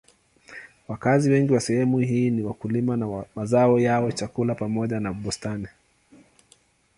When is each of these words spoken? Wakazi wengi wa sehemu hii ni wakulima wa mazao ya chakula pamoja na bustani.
Wakazi 0.87 1.31
wengi 1.31 1.53
wa 1.53 1.59
sehemu 1.59 1.99
hii 1.99 2.29
ni 2.29 2.43
wakulima 2.43 3.07
wa 3.07 3.25
mazao 3.35 3.79
ya 3.79 4.11
chakula 4.11 4.55
pamoja 4.55 4.99
na 4.99 5.13
bustani. 5.13 5.67